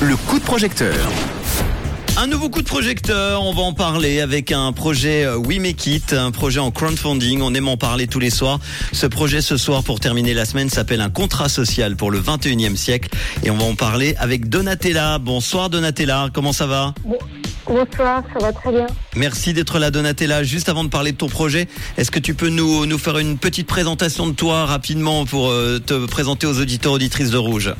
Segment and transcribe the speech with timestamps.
[0.00, 0.96] Le coup de projecteur.
[2.16, 5.86] Un nouveau coup de projecteur, on va en parler avec un projet euh, We Make
[5.86, 8.58] It, un projet en crowdfunding, on aime en parler tous les soirs.
[8.92, 12.74] Ce projet ce soir pour terminer la semaine s'appelle un contrat social pour le 21e
[12.74, 13.10] siècle
[13.42, 15.18] et on va en parler avec Donatella.
[15.18, 16.94] Bonsoir Donatella, comment ça va?
[17.66, 18.86] Bonsoir, ça va très bien.
[19.16, 20.42] Merci d'être là Donatella.
[20.42, 23.38] Juste avant de parler de ton projet, est-ce que tu peux nous, nous faire une
[23.38, 27.74] petite présentation de toi rapidement pour euh, te présenter aux auditeurs auditrices de Rouge?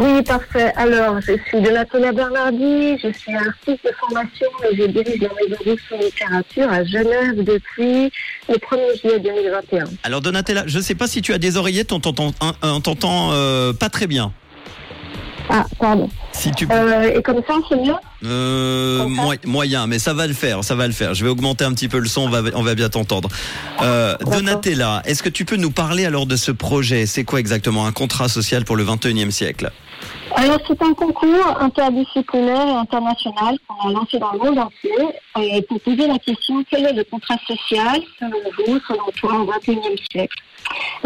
[0.00, 0.72] Oui, parfait.
[0.76, 5.56] Alors, je suis Donatella Bernardi, je suis artiste de formation et je dirige la maison
[5.64, 8.10] russe en littérature à Genève depuis
[8.48, 9.84] le 1er juillet 2021.
[10.02, 12.32] Alors Donatella, je ne sais pas si tu as des oreillettes, on t'entend
[12.62, 14.32] on t'entend, euh, pas très bien.
[15.48, 16.08] Ah, pardon.
[16.36, 19.06] Si tu Euh, et comme ça, c'est mieux Euh,
[19.46, 21.14] moyen, mais ça va le faire, ça va le faire.
[21.14, 23.28] Je vais augmenter un petit peu le son, on va, on va bien t'entendre.
[23.82, 24.16] Euh.
[24.18, 27.06] Donatella, est-ce que tu peux nous parler alors de ce projet?
[27.06, 27.86] C'est quoi exactement?
[27.86, 29.70] Un contrat social pour le 21e siècle?
[30.36, 34.90] Alors, c'est un concours interdisciplinaire et international qu'on a lancé dans le monde entier
[35.40, 39.46] et pour poser la question quel est le contrat social, selon vous, selon toi, au
[39.46, 40.36] XXIe siècle?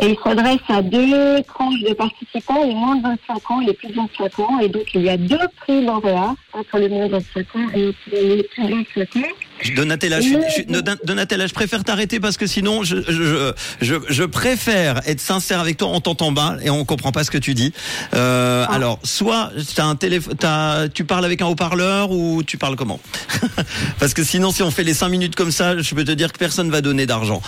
[0.01, 3.75] Et il s'adresse à deux tranches de participants, les moins de 25 ans et les
[3.75, 4.59] plus de 25 ans.
[4.61, 7.93] Et donc, il y a deux prix lauréats, pour les moins de 25 ans et
[8.13, 9.29] les plus de 25 ans.
[9.75, 10.63] Donatella, je,
[11.05, 15.77] Donatella, je préfère t'arrêter parce que sinon, je, je, je, je préfère être sincère avec
[15.77, 15.89] toi.
[15.89, 17.73] On t'entend bas et on comprend pas ce que tu dis.
[18.15, 18.75] Euh, Ah.
[18.75, 20.35] Alors, soit t'as un téléphone,
[20.95, 23.01] tu parles avec un haut-parleur ou tu parles comment?
[23.99, 26.33] Parce que sinon, si on fait les cinq minutes comme ça, je peux te dire
[26.33, 27.41] que personne va donner d'argent.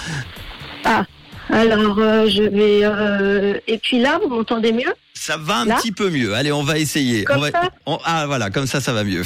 [0.84, 1.04] Ah,
[1.52, 2.80] alors euh, je vais...
[2.84, 4.92] euh, Et puis là, vous m'entendez mieux?
[5.22, 6.32] Ça va un Là petit peu mieux.
[6.34, 7.24] Allez, on va essayer.
[7.24, 7.50] Comme on va...
[7.50, 9.22] ça on- Ah voilà, comme ça, ça va mieux.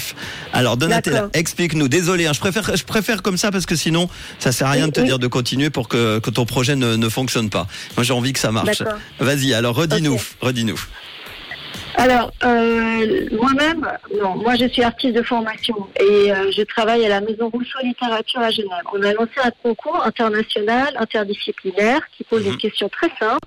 [0.53, 1.87] Alors Donatella, explique-nous.
[1.87, 4.09] Désolé, hein, je préfère, je préfère comme ça parce que sinon,
[4.41, 5.07] ça sert à rien Oui, de te oui.
[5.07, 7.69] dire de continuer pour que, que ton projet ne, ne fonctionne pas.
[7.97, 8.83] Moi, j'ai envie que ça marche.
[9.21, 10.81] Vas-y, alors redis-nous, redis-nous.
[11.97, 13.87] Alors, euh, moi-même,
[14.21, 17.79] non, moi je suis artiste de formation et euh, je travaille à la Maison Rousseau
[17.85, 18.83] Littérature à Genève.
[18.93, 22.51] On a lancé un concours international, interdisciplinaire, qui pose Mhm.
[22.55, 23.47] une question très simple.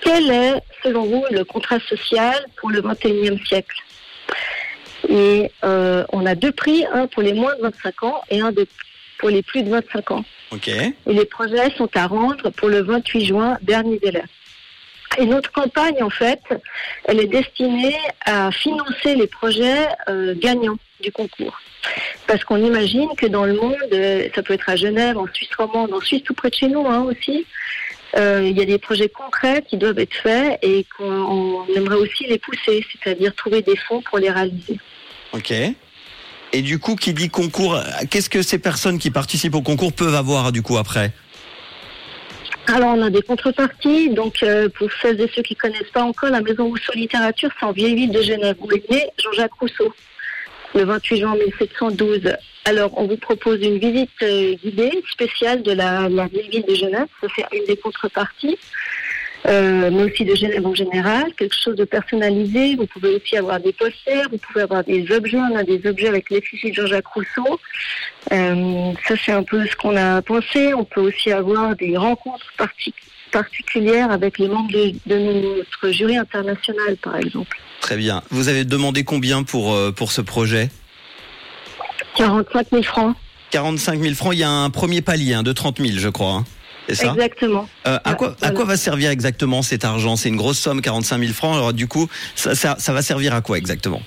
[0.00, 3.76] Quel est, selon vous, le contrat social pour le 21e siècle?
[5.08, 8.52] Et euh, on a deux prix, un pour les moins de 25 ans et un
[8.52, 8.66] de-
[9.18, 10.24] pour les plus de 25 ans.
[10.52, 10.68] Ok.
[10.68, 14.22] Et les projets sont à rendre pour le 28 juin, dernier délai.
[15.18, 16.40] Et notre campagne, en fait,
[17.04, 21.58] elle est destinée à financer les projets euh, gagnants du concours.
[22.26, 25.48] Parce qu'on imagine que dans le monde, euh, ça peut être à Genève, en Suisse
[25.56, 27.46] romande, en Suisse tout près de chez nous hein, aussi,
[28.16, 32.26] il y a des projets concrets qui doivent être faits et qu'on on aimerait aussi
[32.26, 34.78] les pousser, c'est-à-dire trouver des fonds pour les réaliser.
[35.32, 35.52] Ok.
[36.52, 39.92] Et du coup, qui dit concours, euh, qu'est-ce que ces personnes qui participent au concours
[39.92, 41.12] peuvent avoir du coup après?
[42.66, 44.10] Alors, on a des contreparties.
[44.10, 47.66] Donc, euh, pour celles et ceux qui connaissent pas encore, la Maison Rousseau Littérature, c'est
[47.66, 49.94] en vieille ville de Genève, où est né Jean-Jacques Rousseau,
[50.74, 52.32] le 28 juin 1712.
[52.64, 57.06] Alors, on vous propose une visite euh, guidée spéciale de la, ville de Genève.
[57.20, 58.58] Ça, c'est une des contreparties.
[59.46, 62.74] Euh, mais aussi de Genève en général, quelque chose de personnalisé.
[62.74, 65.38] Vous pouvez aussi avoir des posters, vous pouvez avoir des objets.
[65.38, 67.60] On a des objets avec l'effigie de Jean-Jacques Rousseau.
[68.32, 70.74] Euh, ça, c'est un peu ce qu'on a pensé.
[70.74, 72.94] On peut aussi avoir des rencontres parti-
[73.30, 77.56] particulières avec les membres de, de notre jury international, par exemple.
[77.80, 78.22] Très bien.
[78.30, 80.68] Vous avez demandé combien pour, euh, pour ce projet
[82.16, 83.16] 45 000 francs.
[83.50, 84.34] 45 000 francs.
[84.34, 86.32] Il y a un premier palier hein, de 30 000, je crois.
[86.32, 86.44] hein.
[86.90, 87.68] Ça Exactement.
[87.86, 90.16] Euh, à, quoi, à quoi va servir exactement cet argent?
[90.16, 91.54] C'est une grosse somme, 45 000 francs.
[91.54, 94.00] Alors du coup, ça, ça, ça va servir à quoi exactement?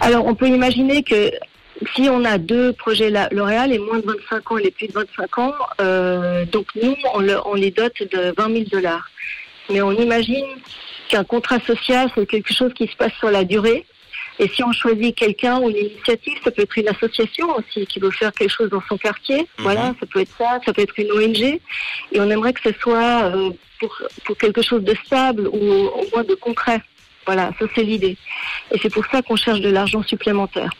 [0.00, 1.30] Alors, on peut imaginer que
[1.94, 4.92] si on a deux projets lauréats, les moins de 25 ans et les plus de
[4.92, 9.08] 25 ans, euh, donc nous, on, le- on les dote de 20 000 dollars.
[9.70, 10.46] Mais on imagine
[11.08, 13.84] qu'un contrat social, c'est quelque chose qui se passe sur la durée.
[14.40, 17.98] Et si on choisit quelqu'un ou une initiative, ça peut être une association aussi qui
[17.98, 19.46] veut faire quelque chose dans son quartier.
[19.58, 21.60] Voilà, ça peut être ça, ça peut être une ONG.
[22.12, 23.50] Et on aimerait que ce soit euh,
[23.80, 26.80] pour, pour quelque chose de stable ou au moins de concret.
[27.26, 28.16] Voilà, ça c'est l'idée.
[28.72, 30.70] Et c'est pour ça qu'on cherche de l'argent supplémentaire.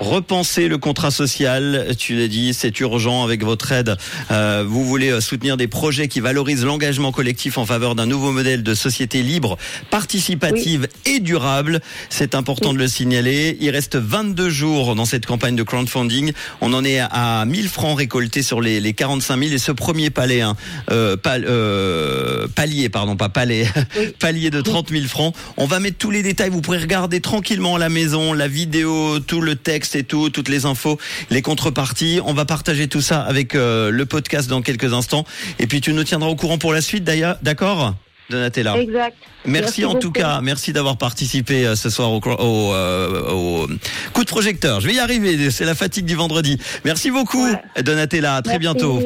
[0.00, 3.96] Repenser le contrat social, tu l'as dit, c'est urgent avec votre aide.
[4.30, 8.30] Euh, vous voulez euh, soutenir des projets qui valorisent l'engagement collectif en faveur d'un nouveau
[8.30, 9.58] modèle de société libre,
[9.90, 11.80] participative et durable.
[12.10, 13.56] C'est important de le signaler.
[13.60, 16.32] Il reste 22 jours dans cette campagne de crowdfunding.
[16.60, 20.10] On en est à 1000 francs récoltés sur les, les 45 000 et ce premier
[20.10, 20.54] palais, hein,
[20.92, 23.66] euh, pal- euh, palier, pardon, pas palais,
[23.98, 24.12] Oui.
[24.20, 25.34] palier de 30 000 francs.
[25.56, 26.50] On va mettre tous les détails.
[26.50, 30.48] Vous pourrez regarder tranquillement à la maison, la vidéo, tout le texte et tout, toutes
[30.48, 30.98] les infos,
[31.30, 32.20] les contreparties.
[32.24, 35.24] On va partager tout ça avec euh, le podcast dans quelques instants.
[35.58, 37.94] Et puis tu nous tiendras au courant pour la suite, d'ailleurs, d'accord?
[38.30, 38.78] Donatella.
[38.78, 39.16] Exact.
[39.46, 43.68] Merci, en tout cas, merci d'avoir participé euh, ce soir au, au, euh, au,
[44.12, 44.80] coup de projecteur.
[44.80, 46.58] Je vais y arriver, c'est la fatigue du vendredi.
[46.84, 47.46] Merci beaucoup,
[47.80, 48.36] Donatella.
[48.36, 49.00] À très bientôt.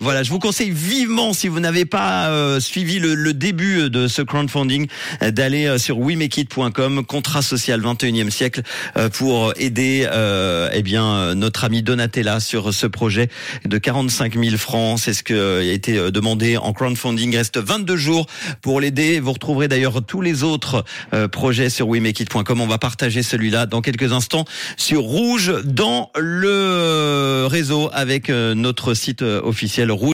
[0.00, 4.08] Voilà, je vous conseille vivement, si vous n'avez pas euh, suivi le, le, début de
[4.08, 4.88] ce crowdfunding,
[5.22, 8.62] d'aller sur wemake.it.com, contrat social 21e siècle,
[9.14, 10.06] pour aider
[10.72, 13.28] eh bien notre ami Donatella sur ce projet
[13.64, 14.98] de 45 000 francs.
[14.98, 17.32] C'est ce qui a été demandé en crowdfunding.
[17.32, 18.26] Il reste 22 jours
[18.60, 19.20] pour l'aider.
[19.20, 20.84] Vous retrouverez d'ailleurs tous les autres
[21.14, 22.60] euh, projets sur wemekit.com.
[22.60, 24.44] On va partager celui-là dans quelques instants
[24.76, 30.02] sur Rouge dans le réseau avec euh, notre site euh, officiel Rouge.